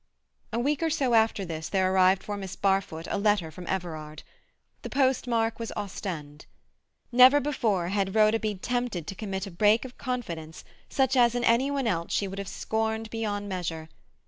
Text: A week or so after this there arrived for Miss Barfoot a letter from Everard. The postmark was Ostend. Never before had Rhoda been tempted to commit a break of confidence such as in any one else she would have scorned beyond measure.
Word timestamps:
A 0.51 0.57
week 0.57 0.81
or 0.81 0.89
so 0.89 1.13
after 1.13 1.45
this 1.45 1.69
there 1.69 1.93
arrived 1.93 2.23
for 2.23 2.35
Miss 2.35 2.55
Barfoot 2.55 3.05
a 3.11 3.19
letter 3.19 3.51
from 3.51 3.67
Everard. 3.67 4.23
The 4.81 4.89
postmark 4.89 5.59
was 5.59 5.71
Ostend. 5.77 6.47
Never 7.11 7.39
before 7.39 7.89
had 7.89 8.15
Rhoda 8.15 8.39
been 8.39 8.57
tempted 8.57 9.05
to 9.05 9.13
commit 9.13 9.45
a 9.45 9.51
break 9.51 9.85
of 9.85 9.99
confidence 9.99 10.63
such 10.89 11.15
as 11.15 11.35
in 11.35 11.43
any 11.43 11.69
one 11.69 11.85
else 11.85 12.11
she 12.13 12.27
would 12.27 12.39
have 12.39 12.47
scorned 12.47 13.11
beyond 13.11 13.47
measure. 13.47 13.89